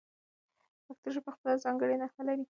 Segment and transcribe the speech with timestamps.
[0.85, 2.45] پښتو ژبه خپله ځانګړې نحو لري.